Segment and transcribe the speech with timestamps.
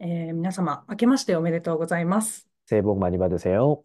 [0.00, 2.48] えー、皆様、明けましておめでとうございます。
[2.70, 3.82] 새해 복 많이 받으세 요.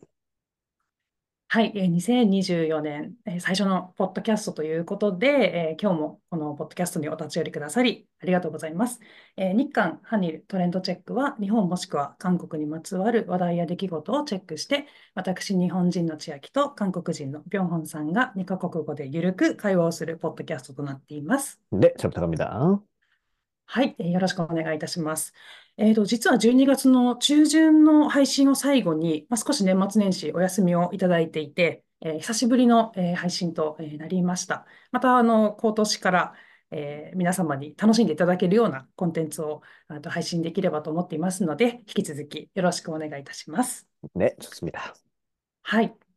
[1.48, 9.00] はい、えー、2024年、えー、最初のポッドキャストということで、えー、今日もこのポッドキャストにお立ち寄りくださり、ありがとうございます。
[9.38, 21.60] えー、日韓ハニルトレンドチェックは、日本もしくは韓国にまつわる話題や出来事をチェックして、私、日本人の千秋と韓国人のビョンホンさんが2カ国語でゆるく会話をするポッドキャストとなっています。
[21.72, 22.93] で 네, 잘 부탁합見 다.
[23.67, 25.33] はい、えーよろしくお願いいたします。
[25.77, 34.67] えーと、実は12月の中旬の配信を最後に、まあ、少し年末年始お休みをいただいていて、えー久しぶりの、えー配信と、えーなりました。
[34.91, 36.35] また、あの、今年から、
[36.71, 43.87] えー皆様に楽しんでいただけるようなコンテンツをあと配信できればと思っていますので、引き続きよろしくお願いいたします。
[44.15, 44.95] 네, 좋습니다.
[45.63, 45.95] はい。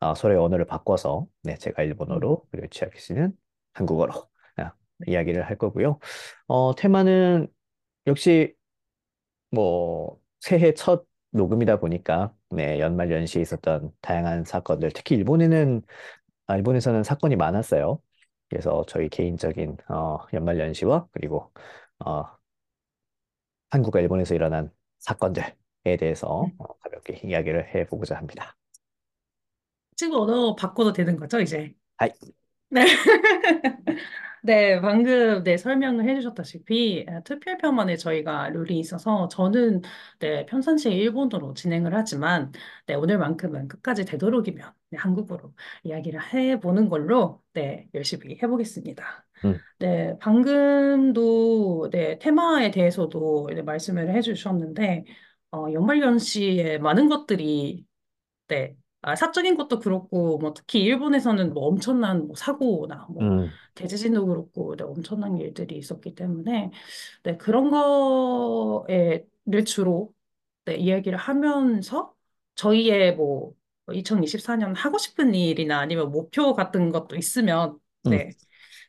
[0.00, 2.48] 어, 서로의 언어를 바꿔서 네, 제가 일본어로 음.
[2.50, 3.32] 그리고 치아키 씨는
[3.74, 4.12] 한국어로
[4.56, 5.12] 아, 네.
[5.12, 5.98] 이야기를 할 거고요.
[6.46, 7.48] 어, 테마는
[8.06, 8.54] 역시
[9.50, 15.82] 뭐 새해 첫 녹음이다 보니까 네, 연말 연시에 있었던 다양한 사건들, 특히 일본에는
[16.46, 18.02] 아, 일본에서는 사건이 많았어요.
[18.48, 21.52] 그래서 저희 개인적인 어, 연말 연시와 그리고
[22.04, 22.24] 어,
[23.70, 25.54] 한국과 일본에서 일어난 사건들에
[25.98, 26.52] 대해서 음.
[26.58, 28.57] 어, 가볍게 이야기를 해보고자 합니다.
[29.98, 31.74] 찍어도 바꿔도 되는 거죠, 이제?
[31.98, 32.10] 하이.
[32.70, 32.84] 네.
[34.42, 39.82] 네, 방금 네, 설명을 해주셨다시피 에, 특별편만에 저희가 룰이 있어서 저는
[40.20, 42.52] 네, 평상시에 일본어로 진행을 하지만
[42.86, 49.26] 네, 오늘만큼은 끝까지 되도록이면 네, 한국어로 이야기를 해보는 걸로 네, 열심히 해보겠습니다.
[49.44, 55.04] 음, 네, 방금도 네, 테마에 대해서도 네, 말씀을 해주셨는데
[55.52, 57.84] 어, 연말연시에 많은 것들이
[58.48, 58.76] 네.
[59.02, 64.74] 아, 사적인 것도 그렇고, 뭐, 특히 일본에서는 뭐 엄청난 뭐 사고나 뭐, 음, 대지진도 그렇고,
[64.76, 66.70] 네, 엄청난 일들이 있었기 때문에,
[67.22, 70.12] 네, 그런 거에를 주로,
[70.64, 72.14] 네, 이야기를 하면서,
[72.56, 73.54] 저희의 뭐,
[73.92, 78.30] 2024년 하고 싶은 일이나 아니면 목표 같은 것도 있으면, 음, 네,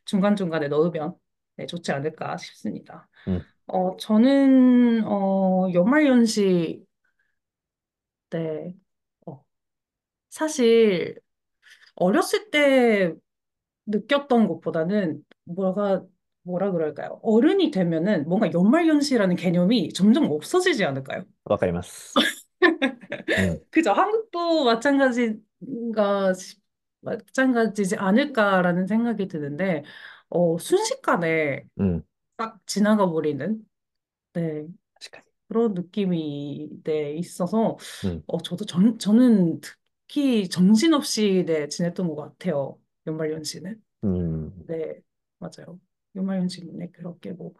[0.06, 1.14] 중간중간에 넣으면,
[1.56, 3.08] 네, 좋지 않을까 싶습니다.
[3.28, 6.84] 음, 어, 저는, 어, 연말연시,
[8.30, 8.74] 네, 어,
[10.29, 11.19] 사실,
[11.95, 13.13] 어렸을 때
[13.87, 16.05] 느꼈던 것보다는 뭐가,
[16.43, 17.19] 뭐라 그럴까요?
[17.23, 21.23] 어른이 되면은 뭔가 연말연시라는 개념이 점점 없어지지 않을까요?
[21.45, 22.13] わかります.
[23.37, 23.91] 음, 그죠?
[23.91, 26.33] 한국도 마찬가지가,
[27.01, 29.83] 마찬가지지 않을까라는 생각이 드는데,
[30.29, 32.03] 어, 순식간에 음,
[32.37, 33.65] 딱 지나가 버리는,
[34.33, 34.67] 네,
[34.99, 35.25] 確かに.
[35.49, 39.61] 그런 느낌이, 네, 있어서, 음, 어, 저도 전, 저는
[40.10, 42.78] 특히 정신없이, 네, 지냈던 것 같아요.
[43.06, 43.80] 연말연시는.
[44.04, 45.00] 음, 네,
[45.38, 45.80] 맞아요.
[46.16, 47.54] 연말연시는 네, 그렇게 뭐,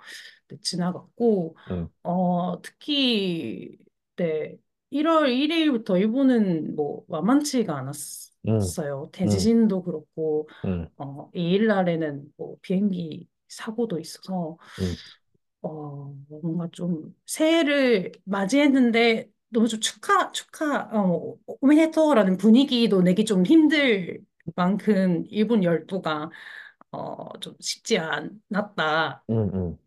[0.48, 3.78] 네, 지나갔고, 음, 어, 특히,
[4.16, 4.58] 네,
[4.90, 7.76] 1월 1일부터 일본은 뭐, 만만치가
[8.46, 9.10] 음, 않았어요.
[9.26, 14.96] 음, 대지진도 그렇고, 음, 어, 2일 날에는 뭐, 비행기 사고도 있어서, 음,
[15.62, 24.20] 어, 뭔가 좀 새해를 맞이했는데 너무 좀 축하, 축하, 어, 오메데토라는 분위기도 내기 좀 힘들
[24.56, 26.30] 만큼 일본 열도가
[26.92, 29.24] 어, 좀 쉽지 않았다.
[29.30, 29.78] 음, 음,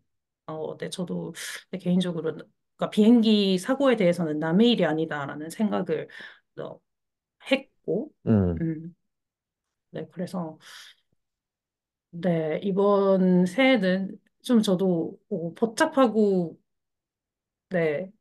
[0.46, 1.32] 어, 네, 저도
[1.70, 6.08] 네, 개인적으로 그러니까 비행기 사고에 대해서는 남의 일이 아니다라는 생각을
[6.60, 6.78] 어,
[7.50, 8.94] 했고, 음, 음,
[9.90, 10.58] 네, 그래서
[12.10, 16.56] 네, 이번 새해는 좀 저도 어, 복잡하고
[17.70, 18.12] 네, 뭐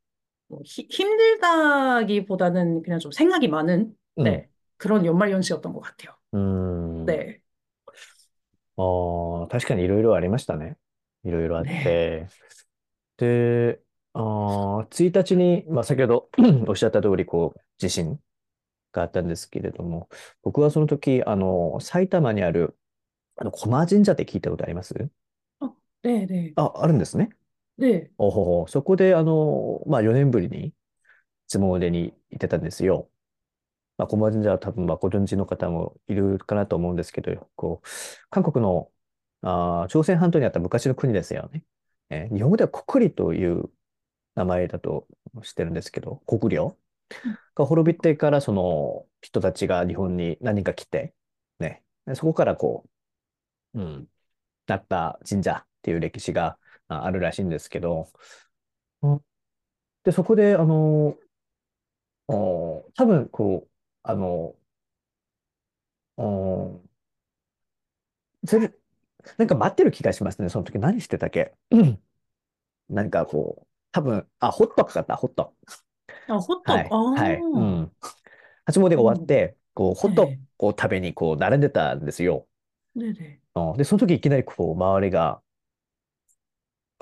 [0.64, 6.16] 히- 힘들다기보다는 그냥 좀 생각이 많은, 음, 네, 그런 연말연시였던 것 같아요.
[6.32, 7.06] うん。
[7.06, 7.42] 네,
[8.76, 10.76] ああ、確かにいろいろありましたね。
[11.24, 12.28] いろいろあっ 네, て。
[13.18, 13.82] で、
[14.14, 16.30] ああ、1日に、まあ、先ほど
[16.68, 18.20] おっしゃった通り、こう、地震
[18.92, 20.08] があったんですけれども、
[20.42, 22.78] 僕はその時、あの、埼玉にある、
[23.36, 24.94] あの、駒神社って聞いたことあります
[25.60, 27.30] 어, 네, 네, あ、あるんですね。
[27.77, 28.67] 네, おほほ。
[28.67, 30.73] そこで、あの、まあ、4年ぶりに、
[31.49, 33.09] 初詣に行ってたんですよ。
[33.97, 37.87] まあ、駒神社は多分、まあ、ご存知の方もいるかなと思うんですけど、こう、
[38.29, 38.91] 韓国の、
[39.41, 41.65] あー、朝鮮半島にあった昔の国ですよね。
[42.09, 43.71] えー日本語では国理という
[44.35, 45.07] 名前だと
[45.43, 46.77] してるんですけど、国領。
[47.55, 51.13] が滅びてからその人たちが日本に何人か来て、
[51.59, 52.85] ね、でそこからこ
[53.73, 54.07] う、うん、
[54.67, 56.57] なった神社っていう歴史が
[57.03, 58.09] ああるらしいんですけど、
[59.01, 59.21] うん
[60.03, 61.17] で、そこで、あの、
[62.27, 63.71] お多分、こう、
[64.03, 64.55] あの、
[66.17, 66.81] お
[68.47, 68.73] それ、
[69.37, 70.49] なんか待ってる気がしますね。
[70.49, 71.53] その時何してたっけ？
[71.71, 72.01] うん
[72.89, 75.55] 何かこう、多分、あ、ホットかかった、ホット。
[76.27, 77.95] あ、ホット、はい、はい、うん。
[78.65, 79.27] 初詣が終わっうん。
[79.27, 82.47] て、こう、ホットええ、を食べに、こう、並んでたんですよ。
[82.95, 85.41] でで、うんで、その時いきなり、こう、周りがあ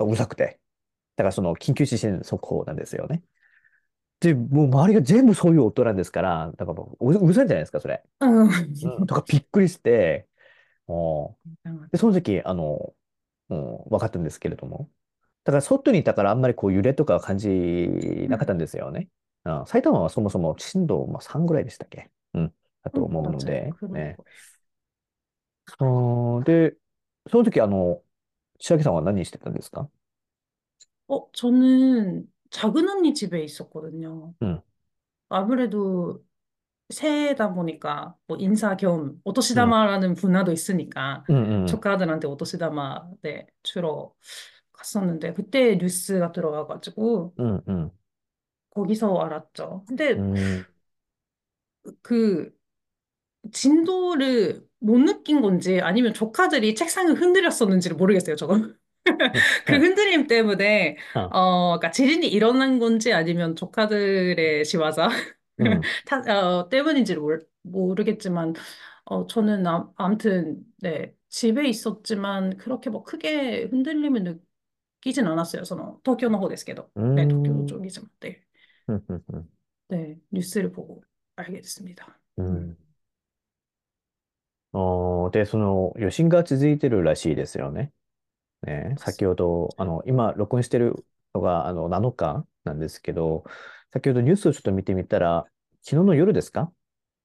[0.04, 0.60] うざくて。
[1.16, 3.24] だからその緊急地震速報なんですよね。
[4.20, 8.04] で、もう周りが全部そういう音なんですから、だからうるさいんじゃないですか、それ。
[8.20, 9.06] うん。
[9.08, 10.28] とかびっくりして、
[10.88, 11.36] お。
[11.92, 12.94] で、その時、あの、
[13.50, 14.90] うん、分かったんですけれども。
[15.44, 17.50] だから外にいたからあんまりこう揺れとか感じ
[18.30, 19.10] なかったんですよね。
[19.44, 22.12] うん、埼玉はそもそも震度、まあ、3ぐらいでしたっけ？
[22.36, 22.54] うん。
[22.84, 24.18] だと思うので、ね。
[25.80, 26.76] うん、で、
[27.30, 28.02] その時、あの、
[28.61, 29.89] 千秋さんは何してたんですか
[31.09, 34.35] 어, 저는 작은 언니 집에 있었거든요.
[34.41, 34.63] うん、
[35.29, 36.23] 아무래도
[36.91, 44.13] 새해다 보니까 뭐 인사 겸うん、오토시다마라는 문화도 있으니까 うん、うん、조카들한테 오토시다마 네, 주러
[44.73, 47.91] 갔었는데 그때 뉴스가 들어와가지고 うん、うん、
[48.71, 50.67] 거기서 알았죠.う근데 ん、
[52.03, 52.53] 그
[53.53, 58.77] 진도를 못 느낀 건지 아니면 조카들이 책상을 흔들었었는지를 모르겠어요, 저건.
[59.09, 64.91] うん、그 흔들림 때문에, あ、어, 그러니까 지진이 일어난 건지 아니면 조카들의仕業
[65.59, 68.55] うん、 타, 어, 때문인지를 모르, 모르겠지만,
[69.05, 74.41] 어, 저는 아, 아무튼, 네, 집에 있었지만 그렇게 뭐 크게 흔들림을
[75.03, 75.63] 느끼진 않았어요.
[75.63, 76.91] 저는 도쿄の 方ですけど.
[76.97, 78.43] う네, 도쿄 ん、쪽이지만, 네,
[78.89, 79.49] うん、うん、うん、
[79.89, 81.03] 네, 뉴스를 보고
[81.37, 82.19] 알게 됐습니다.
[82.39, 82.77] う 음.
[84.74, 87.92] おで、その余震が続いてるらしいですよね。
[88.64, 93.44] ね、先ほど、あの、今、録音してるのが、あの、7日なんですけど、
[93.92, 95.46] 先ほどニュースをちょっと見てみたら、
[95.82, 96.72] 昨日の夜ですか？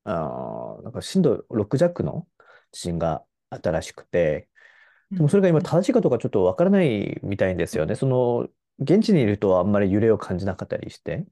[0.05, 2.27] あ、なんか震度6弱の
[2.73, 4.49] 地震があったらしくて、
[5.11, 7.95] でもそれが今正しいかどうかちょっとわからないみたいんですよね。
[7.97, 8.49] その、
[8.81, 11.27] 現地にいるとあんまり揺れを感じなかったりして、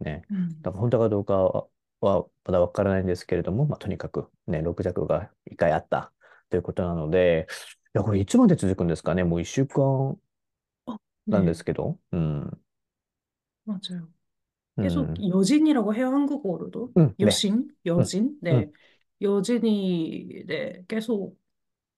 [0.00, 0.22] ね。
[0.62, 1.68] だから本当かどうかは
[2.03, 6.11] はまだわからないんですけれども、まあ、とにかくね、6弱が1回あった
[6.49, 7.47] ということなので、
[7.95, 9.23] いや、これいつまで続くんですかね。
[9.23, 10.19] もう1週間
[10.87, 10.97] 어,
[11.27, 11.97] なんで 네, すけど。
[12.11, 12.61] うん。
[13.65, 14.09] 맞아요.
[14.77, 15.13] う 계속 ん。
[15.29, 16.91] 여진이라고 해요, 한국어로도.
[16.95, 17.15] うん。
[17.17, 17.25] ね。
[17.27, 18.01] 여신, うん。
[18.01, 18.37] 여진.
[18.49, 18.61] うん。
[18.61, 18.71] 네.
[19.21, 21.37] 여진이 네, 계속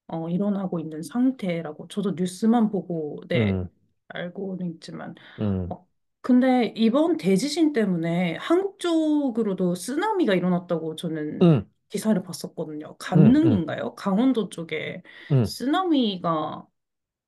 [0.08, 3.70] 어, 일어나고 있는 상태라고 저도 뉴스만 보고 네, うん。
[4.08, 5.68] 알고는 있지만うん。
[5.70, 5.85] 어,
[6.20, 11.72] 근데 이번 대지진 때문에 한국 쪽으로도 쓰나미가 일어났다고 저는 うん。
[11.88, 12.96] 기사를 봤었거든요.
[13.12, 13.36] うん。
[13.36, 13.66] うん。
[13.66, 13.94] 강릉인가요?
[13.96, 15.44] 강원도 쪽에 うん。
[15.46, 16.66] 쓰나미가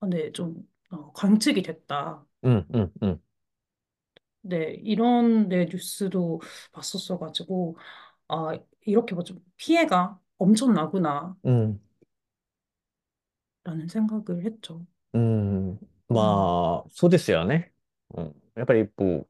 [0.00, 0.56] 아, 네, 좀
[0.90, 2.24] 어, 관측이 됐다.
[2.42, 2.66] うん。
[2.72, 2.92] うん。
[3.02, 3.22] うん。
[4.42, 6.40] 네, 이런 네, 뉴스도
[6.72, 7.76] 봤었어가지고,
[8.28, 8.52] 아,
[8.86, 11.80] 이렇게 뭐 좀 피해가 엄청나구나, うん。
[13.64, 14.86] 라는 생각을 했죠.
[15.14, 17.72] うん음, まあ、そうですよね。
[18.16, 18.37] うん。
[18.55, 19.27] やっぱり一う、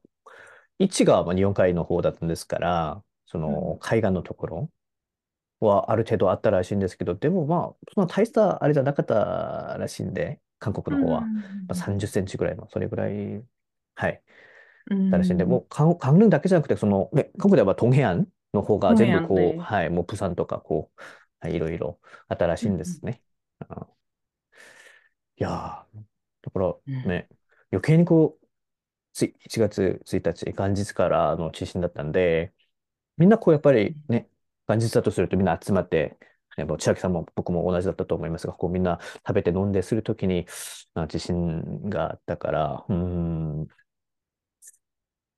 [0.78, 4.70] 位置がまあ日本海の方だったんですから、その海岸のところ
[5.60, 11.22] はある程度あったらしいんですけど、でもまあ、そんな大したあれじゃなかったらしいんで、韓国の方は。
[11.22, 11.28] ま
[11.70, 13.42] あ、30センチぐらいの、それぐらい、
[13.94, 14.22] はい、
[15.10, 21.00] だらしいんで、もう関、関連だけじゃなくて、その、ね、韓国では東平安の方が全部こう、はい、もう釜山とかこう、
[21.40, 21.98] はい、いろいろ
[22.28, 23.22] あったらしいんですね。
[23.68, 23.82] うん、い
[25.38, 25.84] や
[26.42, 26.74] だから
[27.06, 27.28] ね、
[27.72, 28.39] 余計にこう、
[29.13, 32.53] つい1月1日、元日からの地震だったんで、
[33.17, 34.29] みんなこうやっぱり 음, ね、
[34.67, 36.17] 元日だとするとみんな集まって、
[36.57, 40.47] ね、もう千秋さんも僕も同じだったと思いますが、こうみんな食べて飲んでするときに、
[40.95, 43.67] あ地震があったから、うーん、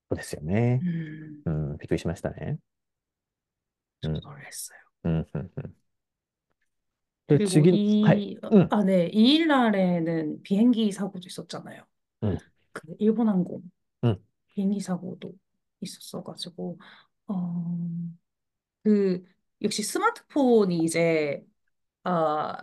[0.10, 0.82] そうですよね。
[0.84, 2.60] 음, うん、びっくりしましたね。
[4.04, 4.78] う 좀 ん、놀랐어요.
[5.04, 5.76] うん、うん、うん。
[7.28, 8.34] で、 그리고 次、はい。
[8.34, 11.84] 이, うん、아, 네, 2일 날에는 비행기 사고도 있었잖아요.
[12.22, 12.38] うん、
[12.73, 13.63] 그 일본 항공
[14.49, 15.35] 비행기 사고도
[15.81, 16.79] 있었어가지고
[17.29, 17.79] 어,
[18.83, 19.25] 그
[19.63, 21.45] 역시 스마트폰이 이제
[22.05, 22.59] 아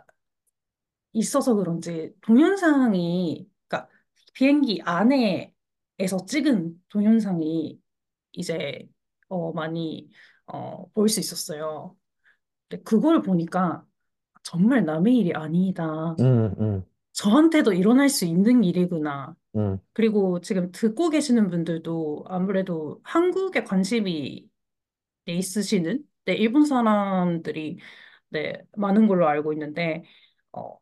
[1.14, 3.90] 있어서 그런지 동영상이 그러니까
[4.34, 7.80] 비행기 안에서 찍은 동영상이
[8.34, 8.88] 이제
[9.30, 10.10] 어 많이
[10.48, 11.96] 어 볼 수 있었어요.
[12.70, 13.86] 근데 그걸 보니까
[14.44, 16.20] 정말 남의 일이 아니다.
[16.20, 16.84] 응, 응.
[17.20, 19.36] 저한테도 일어날 수 있는 일이구나.
[19.56, 24.50] 음, 그리고 지금 듣고 계시는 분들도 아무래도 한국에 관심이
[25.26, 27.80] 네, 있으시는 네, 일본 사람들이
[28.30, 30.04] 네, 많은 걸로 알고 있는데
[30.54, 30.78] 어,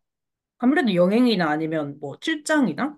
[0.60, 2.98] 아무래도 여행이나 아니면 뭐 출장이나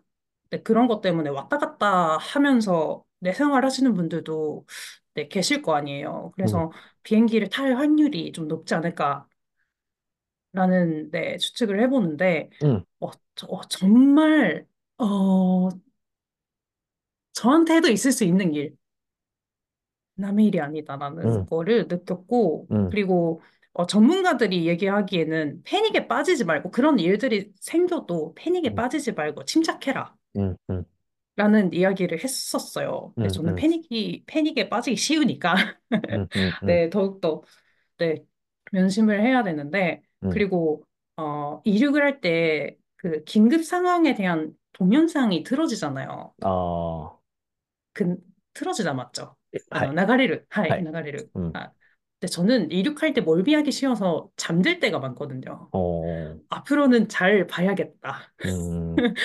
[0.52, 4.68] 네, 그런 것 때문에 왔다 갔다 하면서 내 생활 하시는 분들도
[5.16, 6.34] 네, 계실 거 아니에요.
[6.46, 6.72] 음, 그래서
[7.04, 9.28] 비행기를 탈 확률이 좀 높지 않을까
[10.54, 15.70] 라는 네, 추측을 해보는데 음, 어, 저- 어, 정말 어,
[17.34, 18.76] 저한테도 있을 수 있는 일,
[20.16, 23.42] 남의 일이 아니다라는 음, 거를 느꼈고 음, 그리고
[23.74, 30.16] 어, 전문가들이 얘기하기에는 패닉에 빠지지 말고 그런 일들이 생겨도 패닉에 음, 빠지지 말고 침착해라.
[30.38, 30.86] 음, 음,
[31.36, 33.14] 라는 이야기를 했었어요.
[33.18, 35.56] 근데 음, 저는 음, 패닉이, 패닉에 빠지기 쉬우니까,
[36.14, 37.44] 음, 음, 음, 네, 더욱더,
[38.00, 38.26] 네,
[38.72, 40.31] 면심을 해야 되는데, 음.
[40.31, 40.83] 그리고,
[41.17, 46.35] 어, 이륙을 할 때, 그, 긴급 상황에 대한 동영상이 틀어지잖아요.
[46.45, 47.19] 어,
[47.93, 48.17] く
[48.55, 49.37] 틀어지다 맞죠?
[49.71, 50.47] あの、はい、流れる。
[50.49, 50.85] はい、はい。
[50.85, 51.31] 流れる。
[51.35, 51.73] うん、あ、
[52.21, 55.69] で, 저는 이륙할 때 멀미하기 쉬워서 잠들 때가 많거든요.
[55.73, 58.33] おー、 앞으로는 잘 봐야겠다.
[58.45, 58.97] うん、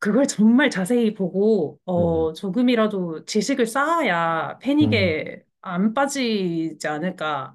[0.00, 7.54] 그걸 정말 자세히 보고, うん、어, 조금이라도 지식을 쌓아야 うん、패닉에 안 빠지지 않을까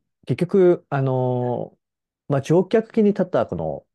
[0.27, 3.85] 結局、あのーまあ、乗客機に立ったこの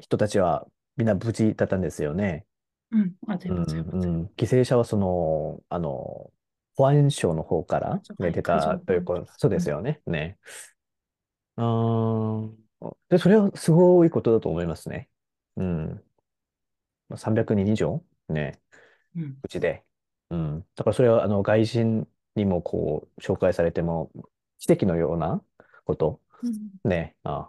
[0.00, 2.46] 人たちはみんな無事だったんですよね。
[2.90, 4.10] うん、あ、全然、全う然。
[4.24, 6.32] ん、犠牲者はその、あの、
[6.76, 10.00] 保安省の方からは、い、出海たという安こと、そうでうすんよね。
[10.06, 10.38] ね。
[11.56, 12.58] うーん。
[13.08, 15.08] で、それはすごいことだと思いますね。
[15.56, 16.04] うん。
[17.08, 18.04] まあ、300人以上？
[18.28, 18.60] ね、
[19.16, 19.42] うん。
[19.42, 19.84] うちで。
[20.30, 20.66] うん。
[20.76, 24.10] だからそれは、あの、外人にもこう、紹介されても、
[24.58, 25.42] 奇跡のような
[25.88, 26.20] こと、
[26.84, 27.48] ね、あ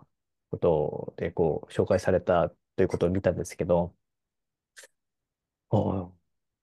[0.50, 3.94] ことでこう紹介されたということを見たんですけど、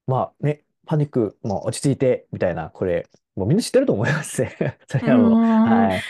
[0.07, 4.79] まあね、パニックも落ち着いてみたいな、これ、もうみんな知ってると思いますね。
[4.89, 5.41] それはもう。
[5.43, 6.01] はい。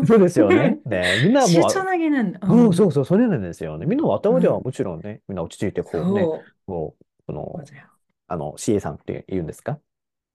[0.00, 0.06] ク。
[0.06, 0.78] そうですよね。
[0.84, 1.72] ね、みんなもう。
[1.72, 2.40] 投げなんだ。
[2.42, 3.86] うん、そうそう、それなんですよね。
[3.86, 6.22] みんなも頭ではもちろんね、みんな落ち着いて、こうね、
[6.66, 7.64] もう、この、
[8.26, 9.78] あの、CA さんって言うんですか？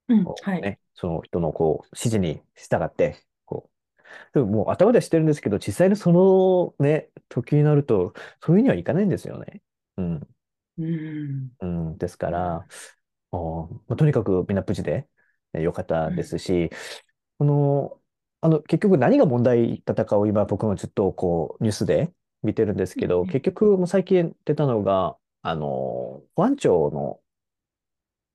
[0.10, 0.62] うん、はい。
[0.62, 3.18] ね、その人のこう指示に従って、
[4.34, 9.62] でももう頭でしてるんですけど、実際にそのね、時になると、そういうにはいかないんですよね。
[9.98, 10.28] うん。
[10.78, 11.52] うん。
[11.62, 12.68] うん、ですから、
[13.32, 15.08] おまあ、とにかくみんな無事で、
[15.54, 16.70] ね、よかったですし、
[17.40, 18.02] この、
[18.42, 27.22] あの、結局何が問題だったかを今僕もずっとこう、ニュースで見てるんですけど、結局もう最近出たのが、あの、保安庁の、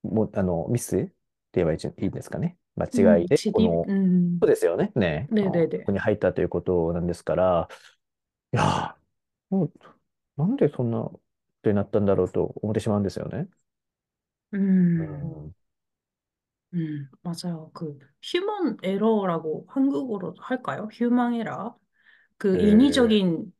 [0.03, 1.13] も、あの、ミスって
[1.53, 2.57] 言えばいいんですかね。
[2.78, 4.92] 間違い 음, で、こ 지디, の、음, そうですよね。
[4.96, 5.28] ね。
[5.30, 5.84] あのこ 네네네.
[5.86, 7.68] こに入ったということなんですから、
[8.52, 9.72] いやー、もう、
[10.36, 11.20] なんでそんなこ
[11.62, 13.48] とになったんだろうと思ってしまうんですよね。
[14.52, 15.54] う 음, ん。
[16.74, 17.70] 음, 맞아요.
[17.72, 20.88] 그, 휴먼 에러라고 한국어로 할까요?
[20.92, 21.78] 휴먼 에러.
[22.38, 23.52] 그 에 인위적인,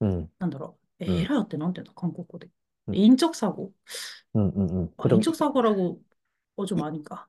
[0.00, 1.92] うん、난다로, うん、에러って なんていうの?
[1.94, 2.48] 한국어로.
[2.88, 3.72] うん、인적 사고.
[4.34, 4.66] うん、うん。
[4.70, 6.02] うん 아, これも 인적 사고라고
[6.56, 7.28] 어, 좀 아닌가?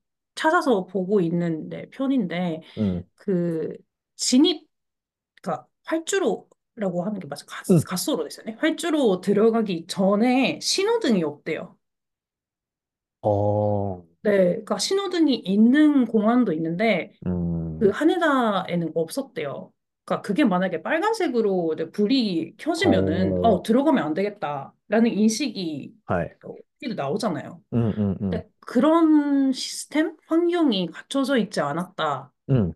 [0.35, 3.03] 찾아서 보고 있는 네, 편인데 음.
[3.15, 3.75] 그
[4.15, 4.67] 진입
[5.41, 7.81] 그러니까 활주로라고 하는 게 맞아 가, 음.
[7.85, 8.45] 가로돼 있어요.
[8.47, 8.53] 네?
[8.59, 11.77] 활주로 들어가기 전에 신호등이 없대요.
[13.21, 14.03] 어.
[14.23, 17.11] 네, 그러니까 신호등이 있는 공항도 있는데
[17.79, 19.73] 그 음, 하네다에는 없었대요.
[20.05, 26.27] 그러니까 그게 만약에 빨간색으로 이제 불이 켜지면은 어, 어, 들어가면 안 되겠다라는 인식이 하이.
[26.45, 26.55] 어,
[26.95, 27.61] 나오잖아요.
[27.73, 28.43] 음, 음, 음.
[28.61, 32.73] 그런 시스템 환경이 갖춰져 있지 않았다라는 うん。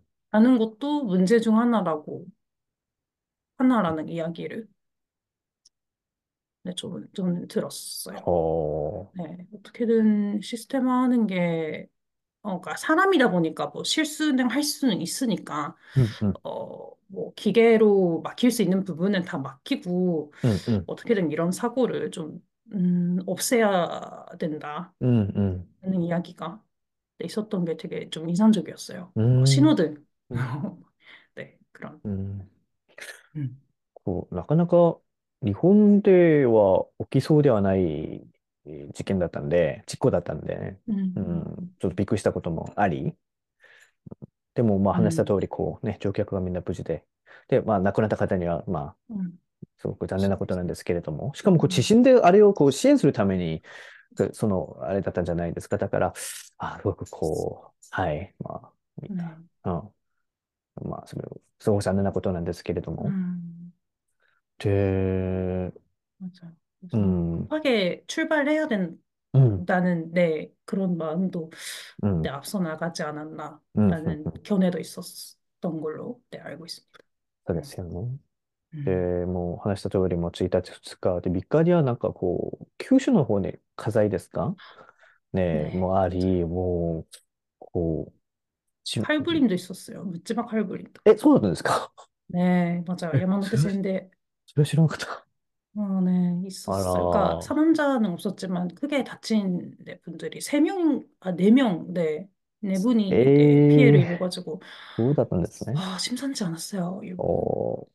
[0.58, 2.26] 것도 문제 중 하나라고
[3.58, 4.68] 하나라는 이야기를
[6.62, 8.16] 네, 좀, 좀 들었어요.
[8.26, 11.86] 어, 네, 어떻게든 시스템 하는 게,
[12.42, 18.50] 어, 그러니까 사람이다 보니까 뭐 실수는 할 수는 있으니까, 음, 음, 어, 뭐 기계로 막힐
[18.50, 22.40] 수 있는 부분은 다 막히고, 음, 음, 어떻게든 이런 사고를 좀,
[22.73, 25.67] 음, 없애야 된다는 음, 음,
[26.03, 26.63] 이야기가
[27.23, 29.11] 있었던 게 되게 좀 인상적이었어요.
[29.15, 30.05] 뭐 음, 신호등.
[30.31, 30.37] 음,
[31.35, 32.01] 네, 그런.
[32.03, 32.49] うん。
[33.35, 33.61] 음,
[34.03, 34.97] こう、なかなか
[35.43, 37.81] 日本では起きそうではない
[38.65, 43.15] えー事件だったんで、事故だったんでね、うん、음, ちょっとびっくりしたこともあり、
[44.53, 47.05] でもまあ話した通 음, り、こうね、乗客がみんな無事で、
[47.47, 49.39] で、まあ亡くなった方には、まあ、음,
[49.79, 50.39] すごく残念なそうですね。
[50.39, 53.63] ことなんですけれども、しかもこう地 음, 震であれをこう支援するために、
[54.15, 55.77] でその、あれだったんじゃないですか。
[55.77, 56.13] だから、
[56.57, 59.15] あ、すごくこう、はい、まあ、見た。
[59.15, 59.27] 네,
[59.65, 60.89] うん。
[60.89, 61.23] まあ、それ、
[61.59, 63.07] すごく残念なことなんですけれども。
[63.07, 63.73] 음,
[64.59, 65.71] で、
[66.19, 66.53] 맞아요.
[66.93, 68.67] う 그래서 ん、급하게 출발해야
[69.33, 71.49] うん、된다는 네, 그런 마음도
[72.03, 73.09] うん、네, 앞서 나가지 うん、
[73.75, 74.43] うん、う 않았나라는 ん。
[74.43, 76.99] 견해도 있었던 걸로 네, 알고 있습니다.
[77.47, 77.67] そうで 네.
[78.75, 78.97] すよね。
[78.99, 84.55] 음, で、もう話した通り、もう1日、2日、で、3日にはなんかこう、九州の方に火災ですか
[85.33, 86.09] ね、네, もうあ 맞아요.
[86.09, 87.17] り、もう、
[87.59, 88.19] こう、
[88.83, 90.03] ち、 칼부림도 있었어요.
[90.05, 91.01] 묻지마 칼부림도.
[91.05, 91.91] え、 そうだったんですか
[92.27, 93.13] 네, 맞아요.
[93.13, 94.09] え、それは、そ 야마모테센데
[94.57, 95.27] れは知らなかった。
[95.75, 97.07] 어, 네, あ 있었어요.
[97.07, 102.77] 그러니까 ら、 사망자는 없었지만 크게 다친 네, 분들이 세 명, 아, 네 명, 네, 네
[102.79, 104.61] 분이 네, 피해를 ええ 입어가지고
[104.97, 105.75] そうだったんですね。
[105.75, 107.39] 아, 심상치 않았어요, お 이거.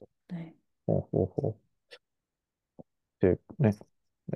[0.02, 0.54] ー、네,
[0.86, 1.56] ほうほうほう。
[3.20, 3.76] で、ね、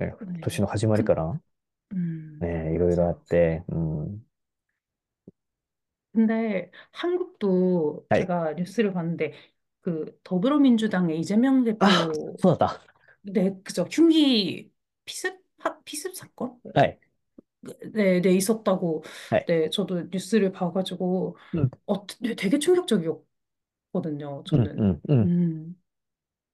[0.01, 0.63] ね、年네.
[0.63, 1.41] の始まりか 그, ら、
[1.93, 3.27] 음, ね、いろいろあっ 맞아요.
[3.29, 4.27] て、うん。
[6.13, 8.21] 근데 한국도 はい。
[8.21, 9.33] 제가 뉴스를 봤는데
[9.83, 12.81] 그 더불어민주당의 이재명 あ、대표 そうだっ
[13.23, 13.85] 네, 그죠.
[13.91, 14.73] 흉기
[15.05, 16.61] 피습 하- 피습 사건?
[16.75, 16.81] た。
[16.81, 16.99] はい。
[17.93, 19.47] 네, 네 있었다고 はい。
[19.47, 24.45] 네, 저도 뉴스를 봐가지고 うん、어, 네, 되게 충격적이었거든요.
[24.53, 25.23] うん、う 저는 ん、うん。
[25.25, 25.81] 음,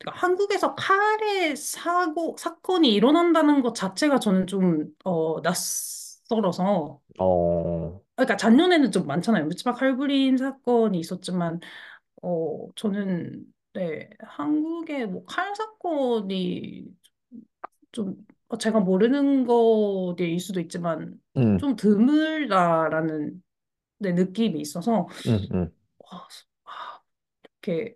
[0.02, 7.02] 그러니까 한국에서 칼의 사고 사건이 일어난다는 것 자체가 저는 좀 어, 낯설어서.
[7.20, 8.02] 어.
[8.16, 9.46] 그러니까 작년에는 좀 많잖아요.
[9.46, 11.60] 묻지마 칼부림 사건이 있었지만
[12.24, 16.88] 어 저는 네 한국의 뭐 칼 사건이
[17.92, 18.16] 좀
[18.48, 23.42] 어, 제가 모르는 거일 수도 있지만 음, 좀 드물다라는
[24.00, 25.72] 네, 느낌이 있어서 음, 음.
[26.00, 26.28] 와,
[26.66, 27.02] 아,
[27.64, 27.96] 이렇게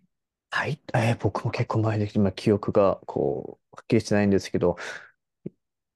[0.53, 4.75] はい、えー僕も結構前で、今、記憶が、こう、はっきりしてないんですけど、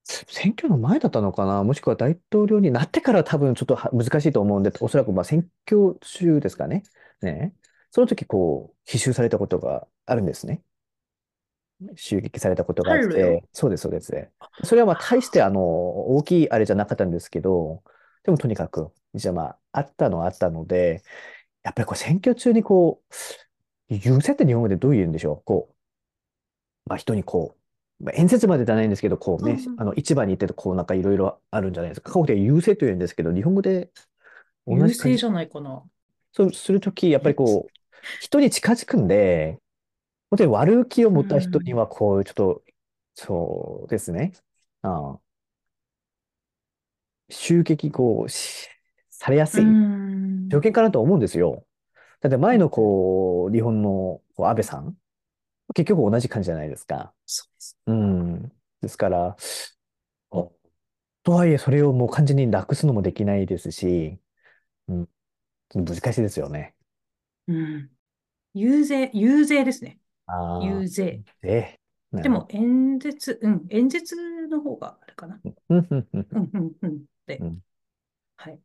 [0.06, 6.84] 選挙の前だったのかな、もしくは大統領になってから多分ちょっと難しいと思うんで、おそらくまあ選挙中ですかね？
[7.22, 7.54] ね。
[7.91, 10.62] その時、こう、奇襲されたことがあるんですね。
[11.96, 13.10] 襲撃されたことがあっよ。
[13.10, 14.30] て、そうです、そうです。
[14.63, 17.84] それはまあ、大して、あの、大きいあれじゃなかったんですけど、
[18.24, 21.04] でもとにかく、じゃあまあ、あったのはあったので、
[21.63, 23.13] やっぱりこう、選挙中にこう、
[23.89, 25.45] 優勢って日本語でどういうんでしょう？
[25.45, 25.76] こう、
[26.89, 27.56] まあ、人にこ
[28.00, 32.12] う、まあ、演説までじゃないんですけど、こうね、うん、あの、市場に行ってと、こう、なんかいろいろあるんじゃないですか。
[32.12, 33.89] 韓国で優勢と言うんですけど、日本語で
[34.67, 35.26] 同じ感勢じ。
[35.26, 35.84] ゃないかな。
[36.34, 37.71] そうするとき、やっぱりこう、
[38.19, 39.60] 人に近づくんで、
[40.30, 42.63] 本当に悪気を持った人には、こう、ちょっと、
[43.13, 44.34] そうですね。
[44.82, 45.19] ああ、
[47.30, 49.65] 襲撃、こう、されやすい。
[50.50, 51.63] 条件かなと思うんですよ。
[52.21, 54.97] だって前のこう、日本のこう安倍さん、
[55.73, 57.13] 結局同じ感じじゃないですか。
[57.25, 57.78] そうです。
[57.88, 58.51] うん。
[58.82, 59.36] ですから、
[61.25, 64.19] とはいえそれをもう完全になくすのもできないですし、
[64.88, 65.10] うん、
[65.73, 66.75] 難しいですよね。
[67.47, 67.89] うん。
[68.54, 69.99] 遊説、遊説ですね。
[70.62, 71.23] 遊説。
[71.41, 71.80] で
[72.12, 74.15] でも演説、うん、演説
[74.47, 75.41] の方があるかな。
[75.69, 77.06] うんうんうん。
[77.25, 77.60] で、うん、
[78.38, 78.60] はい。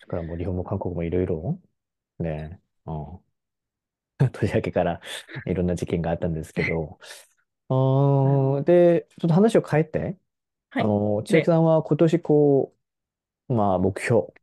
[0.00, 1.58] だからもう日本も韓国もいろいろ
[2.19, 3.23] ね、うん。
[4.33, 5.01] 年明けから
[5.45, 6.99] いろんな事件があったんですけど、
[7.69, 7.73] あ
[8.23, 10.17] うん、ーで、ちょっと話を変えて、
[10.71, 10.83] はい。
[10.83, 12.75] あの、千秋で、さんは今年こ
[13.49, 14.33] う、まあ目標、ね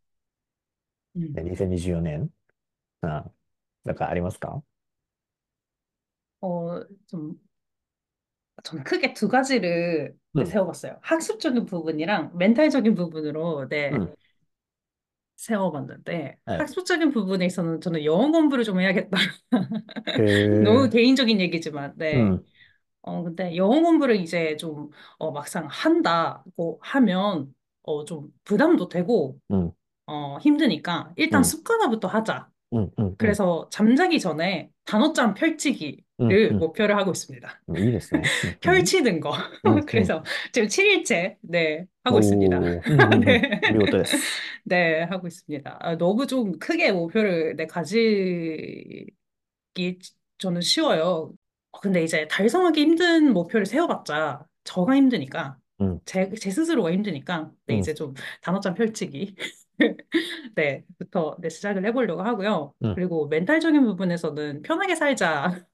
[1.15, 2.31] うん、2024年、
[3.03, 3.31] あ、
[3.85, 4.63] なんかありますか
[6.43, 7.35] お、その
[8.63, 10.99] 저는 크게 두 가지를 네, 음, 세워봤어요.
[11.03, 14.15] 학습적인 부분이랑 멘탈적인 부분으로 네, 음,
[15.46, 16.68] 세워봤는데 네.
[16.68, 19.18] 학습적인 부분에 있어서는 저는 영어 공부를 좀 해야겠다.
[20.60, 22.36] 너무 그, 개인적인 얘기지만, 네.
[22.36, 22.46] 음,
[23.04, 27.54] 어, 근데 영어 공부를 이제 좀, 어, 막상 한다고 하면,
[27.84, 29.72] 어, 좀 부담도 되고, 음,
[30.08, 32.50] 어, 힘드니까, 일단 음, 습관화부터 하자.
[32.74, 36.59] 음, 음, 음, 그래서 잠자기 전에 단어장 음, 펼치기 를 음.
[36.59, 37.63] 목표를 하고 있습니다.
[37.71, 38.23] 음,いいですね。
[38.45, 39.33] うん、うん、펼치는 거.
[39.65, 39.87] うん、うん。
[39.87, 42.59] 그래서 지금 7일째, 네, 하고 있습니다.
[42.59, 43.15] おー、 うん、うん、うん。
[43.15, 43.61] お見네.
[43.87, 44.17] 事です。
[44.65, 45.79] 네, 하고 있습니다.
[45.81, 49.07] 아, 너무 좀 크게 목표를 네, 가지기
[50.39, 51.33] 저는 쉬워요.
[51.73, 57.95] 어, 근데 이제 달성하기 힘든 목표를 세워봤자 저가 힘드니까, うん、제, 제 스스로가 힘드니까, 네, うん、이제
[57.95, 59.35] 좀 단어장 펼치기.
[60.55, 65.65] 네, 부터 네, 시작을 해보려고 하고요.うん、그리고 멘탈적인 부분에서는 편하게 살자.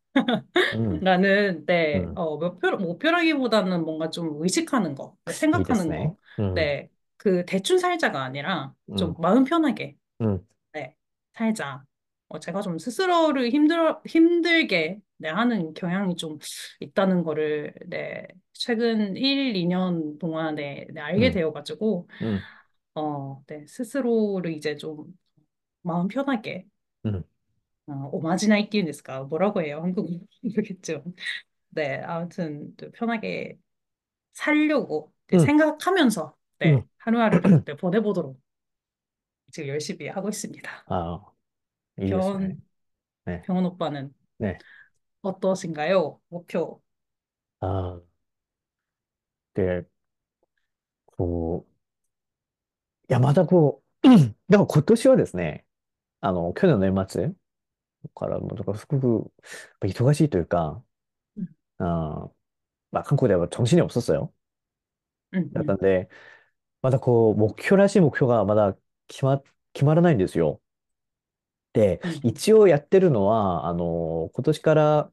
[0.74, 5.92] 음, 라는, 네, 음, 어, 뭐 목표, 목표라기보다는 뭐 뭔가 좀 의식하는 거, 그 생각하는
[5.92, 5.94] 알겠어요.
[5.94, 6.18] 거.
[6.40, 10.96] 음, 네, 그 대충 살자가 아니라 좀 음, 마음 편하게, 음, 네,
[11.34, 11.84] 살자.
[12.30, 16.40] 어, 제가 좀 스스로를 힘들어, 힘들게, 네, 하는 경향이 좀
[16.82, 21.32] 있다는 거를, 네, 최근 1, 2년 동안에 네, 알게 음.
[21.32, 22.48] 되어가지고, 음.
[22.96, 25.06] 어, 네, 스스로를 이제 좀
[25.84, 26.68] 마음 편하게,
[27.06, 27.24] 음.
[27.91, 29.25] 어, 오마지나이 띠는 데스까?
[29.25, 29.81] 뭐라고 해요?
[29.83, 30.09] 한국어
[30.43, 31.05] 모르겠죠.
[31.69, 33.59] 네, 아무튼 또 편하게
[34.33, 36.77] 살려고 네, うん、생각하면서, うん。
[36.77, 38.41] 네, 하루하루를 네, 보내보도록
[39.53, 40.85] 지금 열심히 하고 있습니다.
[40.87, 41.33] ああ、
[42.03, 42.57] いいですね。
[42.57, 42.63] 병원,
[43.27, 43.43] ね。
[43.47, 44.59] 병원 오빠는 ね。
[45.23, 46.21] 어떠신가요?
[46.29, 46.83] 목표.
[47.61, 48.01] ああ、
[49.55, 49.87] で、
[51.07, 51.73] こう、
[53.09, 54.09] いや、またこう、
[54.49, 55.65] でも今年はですね、
[56.21, 57.33] あの、去年の年末
[58.15, 59.33] からも、だからすごく
[59.83, 60.83] 忙しいというか、
[61.39, 61.47] 음,
[61.79, 62.31] あー
[62.93, 64.33] まあ、韓国では정신이없었어요
[65.35, 66.09] 음, だったん 음, で、
[66.83, 68.77] まだこう、目標らしい目標がまだ
[69.09, 70.61] 決ま、決まらないんですよ。
[71.73, 75.13] で、 음, 一応やってるのは、あの、今年から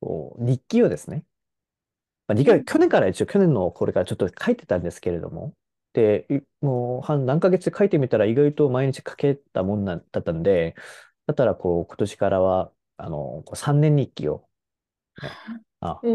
[0.00, 1.24] こう日記をですね、
[2.26, 5.54] まあ、日記は 음, 去年から一応、去年のこれからちょっと書いてたんですけれども、
[5.92, 10.74] で、いもう半何ヶ月で書いてみたら意外と毎日書けたもんなんだったんで、
[11.27, 14.49] だったら、こう、今年からは、あの、こう3年日記を
[15.21, 15.29] ね、
[15.81, 16.07] あ、う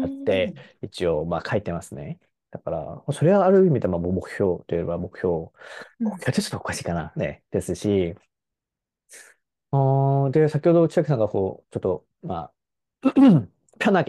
[0.00, 2.18] やって、一応、まあ、書いてますね。
[2.50, 5.50] だから、それはある意味で、まあ、目標といえば目標、
[5.98, 6.10] 目。
[6.18, 8.14] 標ってちょっとおかしいかな、ね、ですし、
[9.72, 12.52] あで、先ほど千秋さんが、こう、ちょっと、ま
[13.02, 14.04] あ、ピャナ、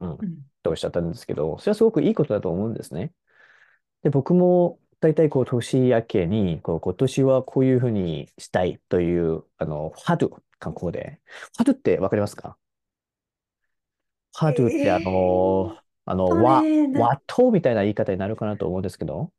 [0.00, 0.18] うん。
[0.62, 3.12] とおっしゃったんですけど、それはすごくいいことだと思うんですね。
[4.02, 11.20] で、僕も、大体こう、年明けに、こう、今年はこういうふうにしたいという、あの、春、韓国語で。
[11.56, 12.56] 春ってわかりますか？
[14.32, 16.62] 春ってあ에の、あの、和、
[16.98, 19.32] 和刀みたいな言い方になるかなと思うんですけど、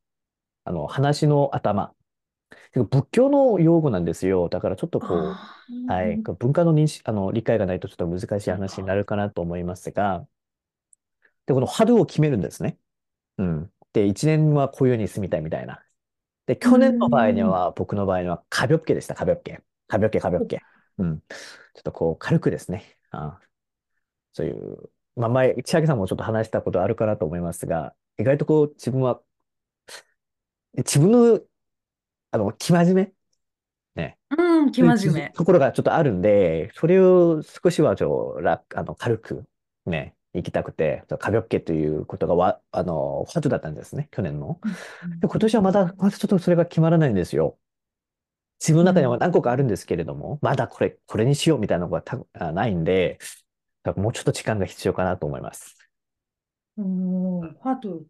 [0.63, 1.93] あの、話の頭。
[2.74, 4.50] 仏教の用語なんですよ。
[4.50, 5.36] だからちょっとこあう、
[5.88, 10.26] はい、ー、文化の認識、あの、理解がないとちょっと難しい話になるかなと思いますが、
[11.45, 12.78] で、この春を決めるんですね。
[13.38, 13.72] うん。
[13.89, 15.84] って1年はこういうに住みたいみたいな。
[16.45, 19.62] で、去年の場合には、僕の場合には、かびょっけでした、かびょっけ。
[19.88, 20.62] かびょっけ、かびょっけ。
[20.97, 21.19] うん。
[21.19, 22.97] ちょっとこう、軽くですね。
[23.12, 23.39] あ
[24.34, 29.21] そういう、まあ前、千秋さんもちょっと話したことあるかなと思いますが、意外とこう、自分は、
[30.78, 31.41] 自分の、
[32.32, 33.13] あの、生真面
[33.95, 34.02] 目？
[34.02, 34.17] ね。
[34.38, 35.30] うん、生真面目。
[35.32, 39.45] ところがちょっとあるんで、それを少しはちょっと楽、あの、軽く、
[39.86, 44.59] ね、行きたくて、壁をっけということがわ、あの、不だったんですね、去年の。
[45.19, 47.57] で、今年はまだ、まだちょっとそれが決まらないんですよ。
[48.59, 52.19] 自分の中には何個かあるんですけれども、うん、まだこれ、これにしようみたいなのがた
[52.51, 53.17] ないんで、
[53.95, 55.77] もうちょっと時間が必要かなと思います。
[56.77, 58.03] うん、ハート。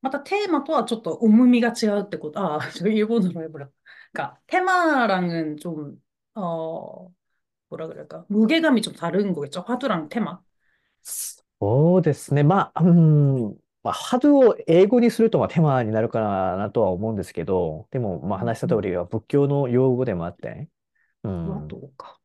[0.00, 2.40] またテーマとはちょっと重みが違うってこと。
[2.40, 3.68] ああ、そういうことのライブラ
[4.12, 4.40] か。
[4.46, 5.98] テマラン좀
[6.34, 7.12] 어、
[7.68, 10.42] 뭐ちょっと무るんご좀ち른ファトゥ두랑테マ。
[11.61, 12.43] そうですね。
[12.43, 16.19] まあ、うん、まあ、ハドを英語にするとまあ手間になるか
[16.57, 20.69] なとは思うんですけど、でも、まあ話した通うん、りは仏教の用語でもあって、
[21.23, 22.19] う和ん、とか。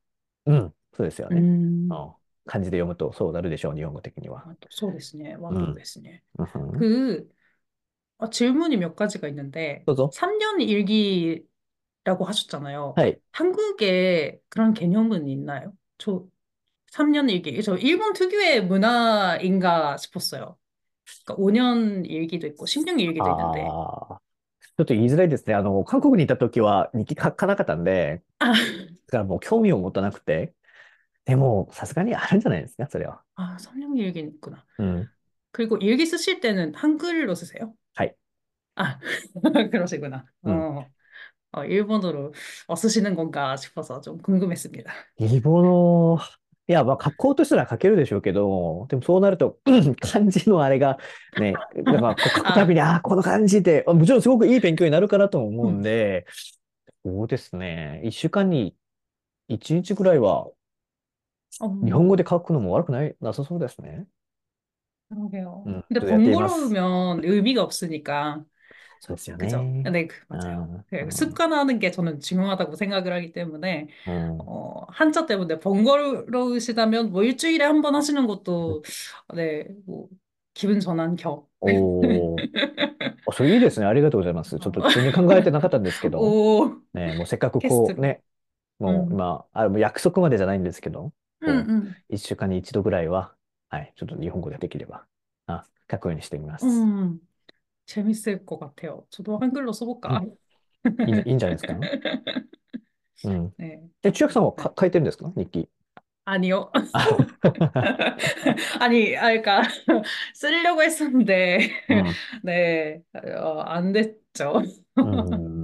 [0.47, 1.41] うん、そうですようね。
[1.41, 2.15] うん、ん、
[2.47, 4.45] 漢字で読むとそうなるでしょう、日本語的には。
[4.47, 5.37] 和とそうですね。
[5.39, 6.25] 和とうん、ですね。
[6.39, 6.47] うん、
[6.79, 7.29] 그,
[8.19, 10.11] 어, 질문이 몇 가지가 있는데, どうぞ。
[10.13, 11.47] 3년 일기라고
[12.25, 12.95] 하셨잖아요.
[12.97, 13.21] はい。
[13.33, 15.73] 한국에 그런 개념은 있나요?
[15.99, 16.25] 저
[16.93, 17.63] 3년 일기.
[17.63, 20.59] 저 일본 특유의 문화인가 싶었어요.
[21.25, 23.61] 그러니까 5년 일기도 있고 10년 일기도 있는데.
[23.63, 24.21] ああ、
[24.61, 25.55] ちょっと言いづらいですね。
[25.55, 28.55] あの、韓国にいた時は日記書かなかったんで、아, だ
[29.11, 30.55] からもう興味を持たなくて、
[31.25, 33.23] でも、さすがにあるんじゃないですか、それは。
[33.37, 34.65] 아, 3년 일기는 있구나.
[34.79, 35.09] うん。
[35.53, 37.75] 그리고 일기 쓰실 때는 한글로 쓰세요?
[37.95, 38.15] はい。
[38.75, 38.99] 아,
[39.71, 40.25] 그러시구나.
[40.45, 40.79] うん。
[40.79, 40.87] 어,
[41.53, 42.33] 어, 일본어로
[42.67, 44.91] 어, 쓰시는 건가 싶어서 좀 궁금했습니다.
[45.21, 46.19] 義母の、
[46.69, 49.59] いや、まあ、書こうとしたら書けるでしょうけど、でもそうなると、
[50.01, 50.99] 漢字のあれが、
[51.39, 55.83] ね、だから こう書くたびあ、に、ああ、この漢字って、もちろんすごくいい勉強になるかなとも思うんうん。
[55.83, 56.25] で、
[57.05, 58.01] そうですね。
[58.05, 58.77] 一週間に
[59.49, 60.49] 一日ぐらいは、
[61.61, 64.07] 어,日本語で書くのも悪くない、なさそうですね。
[65.11, 66.55] う그러게요.ん、ちょっ근데 とやってみます。
[66.75, 68.45] 번거로우면 의미가 없으니까,
[69.01, 69.59] そうですよ 그죠?
[69.59, 69.83] ね。
[69.91, 70.69] 네, 그- う 맞아요.
[70.69, 74.39] ん、う그ん、습관화하는 게 저는 중요하다고 생각을 하기 때문에, うん。
[74.39, 78.27] 어, 한자 때문에 번거로우시다면 뭐 일주일에 한 번 하시는
[78.67, 78.83] うん것도,
[79.35, 80.09] 네, 뭐,
[80.55, 81.47] 기분 전환 겸.
[81.61, 82.47] おー、
[83.27, 83.87] あそれいいですね。
[83.87, 84.59] ありがとうございます。
[84.61, 88.03] ちょっと全然考えてなかったんですけど、오, ね、もうせっかくこう테스트로.
[88.03, 88.23] ね、
[88.79, 93.35] もう 음, 今、あ、もう約束までじゃないんですけど、음, こ음, う、一週間に一度ぐらいは、
[93.71, 95.07] はい、ちょっと日本語でできれば、
[95.47, 96.67] あ、書くようにしてみます。
[96.67, 97.21] 음,
[97.87, 99.07] 재밌을 것 같아요.
[99.11, 100.23] 저도 한글로 うん、써볼까?
[101.07, 101.75] いい、いいんじゃないですか。
[103.25, 103.53] うん。
[103.59, 103.81] 네.
[104.03, 105.69] え、千秋さんはか네.書いてるんですか日記。
[106.25, 106.71] 아니요.
[106.93, 107.07] あ
[108.81, 109.63] 아니, 아, 그러니까
[110.35, 112.05] 쓰려고 했었는데, うん。
[112.45, 114.63] 네, 어, 안 됐죠.
[114.97, 115.63] うん。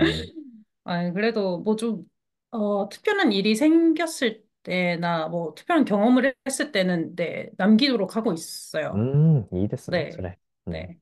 [0.84, 2.04] 아니, 그래도 뭐 좀,
[2.50, 8.92] 어, 특별한 일이 생겼을 때나 뭐 특별한 경험을 했을 때는, 네, 남기도록 하고 う있어요.
[8.94, 10.38] ん、いいですね、そ 네, れ。
[10.66, 10.72] うん。
[10.72, 10.98] 네.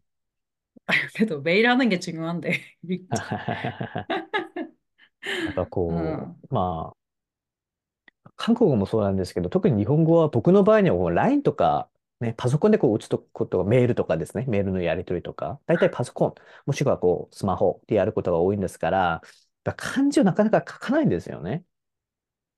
[0.86, 2.60] 아, 그래도 매일 하는 게 중요한데.
[5.44, 6.96] やっぱこ 어, う、まあ、
[8.36, 11.88] 韓国語もそうなんですけど、特に日本語は僕の場合にはこう LINE とか、
[12.20, 16.34] ね、パソコンでこう打つとことが、メールとかですね、メールのやり取りとか、大体パソコン、
[16.66, 19.20] もしくはこうスマホでやることが多いんですから、やっ
[19.64, 21.64] ぱ漢字をなかなか書かないんですよね。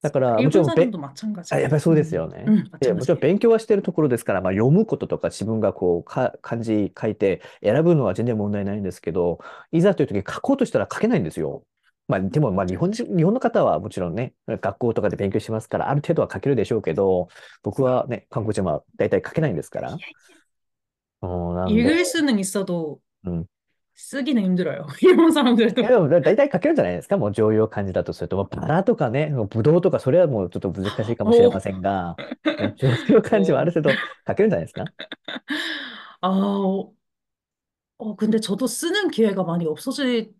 [0.04, 2.44] だから、もちろん、やっぱりそうですよね。
[2.46, 9.38] うん、もちろん勉強はしてるところですから、まあ、読むこととか自分がこうか、漢字書いて選ぶのは全然問題ないんですけど、
[9.72, 11.64] いざという時書こうとしたら書けないんですよ。
[12.06, 17.28] まあ、でも、まあ、日本人、日本の方はもちろんね、学校とかで勉強しますから、ある程度は書けるでしょうけど、
[17.62, 19.88] 僕はね、韓国人は大体書けないんですから。
[19.88, 21.74] いやいやうん、なんで。
[22.66, 23.46] と、うん、
[23.95, 24.87] 쓰기는 힘들어요.
[25.01, 25.81] 일본 え、사람들도.
[25.87, 32.15] でもだ大体書けるんじゃないですかもう常用漢字だとすると、もうバラとかね、もうブドウとか、それはもうちょっと難しいかもしれま오, せんが、
[32.77, 33.73] 常用漢字はある 오.
[33.73, 33.89] 程度
[34.27, 34.85] 書けるんじゃないですか
[36.21, 36.93] 아, 어,
[37.97, 40.33] 어, 근데 저도 쓰는 기회가 많이 없어졌다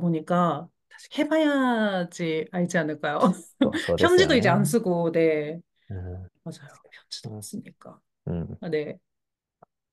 [0.00, 3.18] 보니까 確か 해봐야지 알지 않을까요?
[3.28, 3.34] に。
[3.62, 4.64] そう、そうですよ 편지도 이제 안 ね。
[4.64, 5.60] 쓰고, 네.
[5.90, 6.30] うん。
[6.44, 6.68] 맞아요.
[6.90, 7.42] 편지도 う 안 ん。
[7.42, 8.00] 쓰니까.
[8.26, 8.58] うん。
[8.60, 8.98] 아, 네.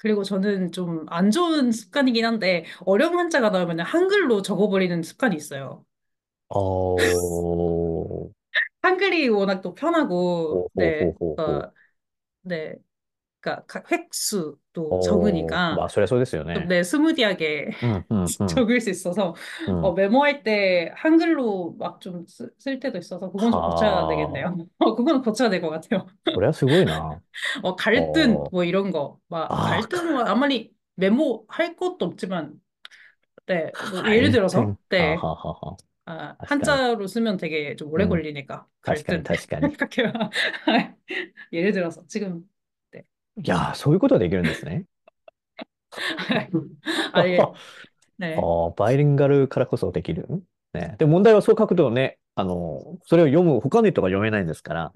[0.03, 5.85] 그리고 저는 좀 안 좋은 습관이긴 한데 어려운 한자가 나오면 한글로 적어버리는 습관이 있어요.
[8.83, 11.63] 한글이 워낙 또 편하고 네, 그러니까 네.
[11.63, 11.73] 그러니까,
[12.43, 12.77] 네,
[13.41, 14.96] 그러니까 획수 도 おー。
[14.98, 16.66] ま 적으니까 あ、そりゃそうですよ 좀 ね。
[16.68, 18.48] 네, 스무디하게 うん、うん、うん。
[18.48, 19.36] 적을 수 있어서
[19.68, 19.84] うん。
[19.86, 22.26] 어, 메모할 때 한글로 막 좀
[22.60, 24.08] 쓸 때도 있어서 그건 좀 고쳐야はあ。
[24.08, 24.58] 되겠네요.
[24.80, 26.08] 어, 그건 고쳐야 될 것 같아요.
[26.34, 27.20] それはすごいな。
[27.64, 28.50] 어, 갈등おー。
[28.52, 32.54] 뭐 이런 거, 막 ああ、갈등은 아무리 메모할 것도 없지만,
[33.48, 34.32] 네, 뭐 예를 回転。
[34.32, 35.68] 들어서, はあ、네, はあ、はあ。
[35.68, 35.78] はあ
[36.10, 36.48] 아, 確かに。
[36.48, 38.10] 한자로 쓰면 되게 좀 う 오래 ん。
[38.10, 39.76] 걸리니까 確かに、갈등確 かに。
[39.76, 40.14] 생각해요.
[41.54, 42.51] 예를 들어서 지금, 네.
[43.44, 44.86] いやー、そういうことができるんですね。
[47.14, 47.38] あれ、
[48.18, 48.36] ね。
[48.42, 50.28] ああ、バイリンガルからこそできる。
[50.74, 50.96] ね。
[50.98, 54.94] で、問題はそう書くとね、あの、それを読む、他の人が読めないんですから。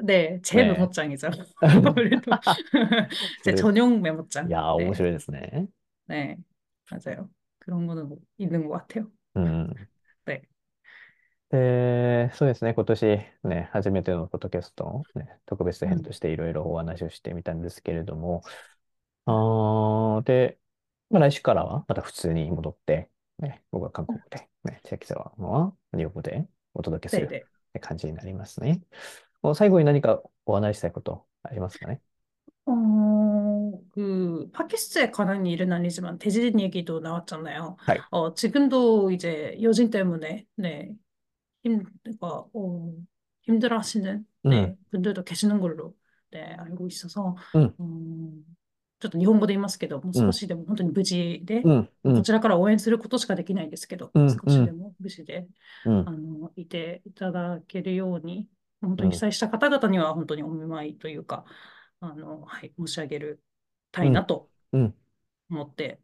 [0.00, 0.74] 네, 제 ね。
[0.74, 1.28] 메모장이죠.
[1.60, 2.30] 아무래도
[3.42, 4.48] 제 それ、전용 い 메모장.
[4.48, 5.66] やー、面 네, 白いですね。
[6.06, 6.38] 네,
[6.88, 7.28] 맞아요.
[7.58, 9.10] 그런 거는 뭐 있는 것 같아요.
[9.34, 9.74] うん。
[9.74, 9.88] 네,
[11.52, 18.42] で、そうですね、今年ね、初めてのポッドキャスト、ね、特別編と 음, していろいろお話をしてみたんですけれども、
[19.24, 20.58] あーで、
[21.10, 27.80] まあ、来週からはまた普通に戻って、ね、僕は韓国で、ね、千秋さんは日本語でお届けす 네, る 네.
[27.80, 28.82] 感じになりますね。
[29.40, 32.00] もう最後に何かお話ししたいことありますかね
[32.66, 37.76] 어, 그, 팟캐스트에 관한 일은 아니지만, 대지진 얘기도 나왔잖아요.
[37.78, 38.00] はい。
[38.10, 40.92] 어, 지금도 이제 여진 때문에, 네,
[41.62, 42.92] 힘, 그러니까, 어,
[43.42, 45.94] 힘들어 하시는, うん、네, 분들도 계시는 걸로,
[46.30, 48.44] 네, 알고 있어서, うん、음,
[49.00, 55.46] ちょっと日本語で言いますけど、もううん、少しでも本当に無事で、うん、うん、こちらから応援することしかできないんですけど、うん、少しでうん、も無事で、
[55.86, 58.48] うん、あの、いていただけるように、
[58.80, 61.44] 本当に被うん、災した方々には本当にお見舞いというか、
[62.00, 63.42] あの、はい、申し上げる
[63.92, 64.94] たうん、いなとうん。
[65.50, 66.00] 思って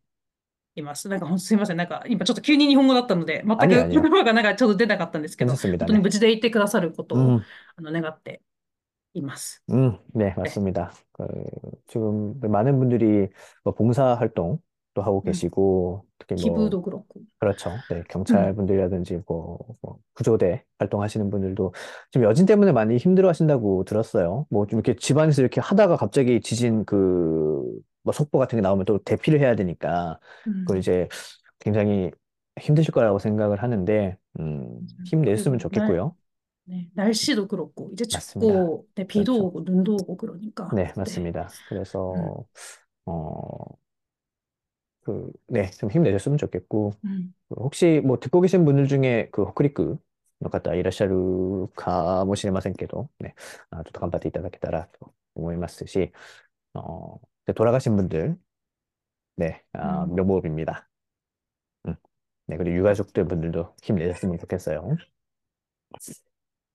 [0.76, 1.08] います。
[1.08, 1.76] なんかほんとすいません。
[1.76, 6.00] なんか今ちょっと急に日本語だったので、全あにやにや、く言葉がなんかちょっと出なかったんですけ手ど、本当に進みだね。
[6.00, 8.42] 無事でいてくださることをうん、あの願って
[9.14, 9.62] います。
[9.70, 10.34] 음, 네, 네.
[10.36, 10.92] 맞습니다.
[11.12, 11.24] 그,
[11.86, 13.28] 지금 많은 분들이
[13.64, 14.60] 뭐 봉사 활동도
[15.02, 17.22] 하고 음, 계시고, 특히 뭐, 기부도 그렇고.
[17.38, 17.70] 그렇죠.
[17.88, 21.74] 네, 음, 경찰분들이라든지 뭐, 뭐 구조대 활동하시는 분들도
[22.12, 24.46] 지금 여진 때문에 많이 힘들어 하신다고 들었어요.
[24.50, 27.62] 뭐 좀 이렇게 집안에서 이렇게 하다가 갑자기 지진 그,
[28.02, 30.18] 뭐 속보 같은 게 나오면 또 대피를 해야 되니까,
[30.64, 31.08] 그걸 음, 이제
[31.60, 32.10] 굉장히
[32.60, 35.04] 힘드실 거라고 생각을 하는데, 음, 음.
[35.04, 36.16] 힘냈으면 그리고 날, 좋겠고요.
[36.64, 38.66] 네, 날씨도 그렇고, 이제 맞습니다.
[38.66, 39.46] 춥고, 네, 비도 그렇죠.
[39.46, 40.68] 오고, 눈도 오고 그러니까.
[40.70, 41.26] 네, 네.
[41.26, 41.60] 맞습니다.
[42.14, 42.46] 음, 그래서,
[43.06, 43.78] 어,
[45.02, 49.98] 그, 네, 좀 힘내셨으면 좋겠고, 음, 그 혹시 뭐 듣고 계신 분들 중에 그 호크리크
[50.42, 53.34] の方いらっしゃるかもしれませんけど、ね、
[53.70, 56.12] あちょっと頑張っていただけたらと思いますし、
[56.74, 58.37] 어, 네, 돌아가신 분들,
[59.37, 60.87] 네, 아, 음, 명복입니다.
[61.87, 61.95] 음,
[62.47, 64.97] 네, 그리고 유가족들 분들도 힘내셨으면 좋겠어요.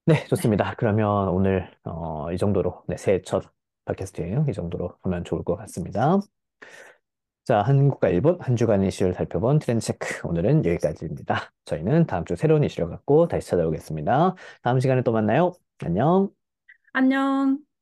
[0.07, 0.27] 네, 네.
[0.27, 0.75] 좋습니다.
[0.77, 3.45] 그러면 오늘 어, 이 정도로, 네, 새해 첫
[3.87, 4.47] 팟캐스트예요.
[4.49, 6.21] 이 정도로 하면 좋을 것 같습니다.
[7.45, 10.27] 자, 한국과 일본 한 주간 이슈를 살펴본 트렌드 체크.
[10.27, 11.53] 오늘은 여기까지입니다.
[11.67, 14.35] 저희는 다음 주 새로운 이슈를 갖고 다시 찾아오겠습니다.
[14.63, 15.53] 다음 시간에 또 만나요.
[15.85, 16.31] 안녕.
[16.95, 17.74] 안녕.